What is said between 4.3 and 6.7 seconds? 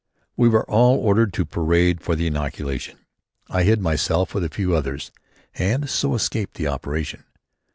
with a few others and so escaped the